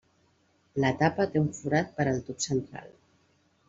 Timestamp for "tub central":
2.31-2.95